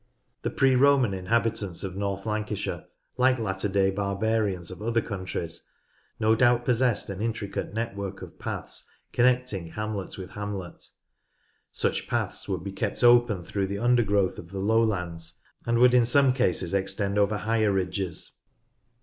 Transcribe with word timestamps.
The 0.41 0.49
pre 0.49 0.75
Roman 0.75 1.13
inhabitants 1.13 1.83
of 1.83 1.95
North 1.95 2.25
Lancashire, 2.25 2.85
like 3.17 3.37
latter 3.37 3.69
day 3.69 3.91
barbarians 3.91 4.71
of 4.71 4.81
other 4.81 4.99
countries, 4.99 5.67
no 6.19 6.33
doubt 6.33 6.65
possessed 6.65 7.07
an 7.11 7.21
intricate 7.21 7.75
network 7.75 8.23
of 8.23 8.39
paths 8.39 8.89
connecting 9.13 9.67
hamlet 9.67 10.17
with 10.17 10.31
hamlet. 10.31 10.83
Such 11.69 12.07
paths 12.07 12.49
would 12.49 12.63
be 12.63 12.71
kept 12.71 13.03
open 13.03 13.43
through 13.43 13.67
the 13.67 13.77
undergrowth 13.77 14.39
of 14.39 14.49
the 14.49 14.57
lowlands, 14.57 15.37
and 15.67 15.77
would 15.77 15.93
in 15.93 16.05
some 16.05 16.33
cases 16.33 16.73
extend 16.73 17.19
over 17.19 17.37
higher 17.37 17.71
ridges. 17.71 18.39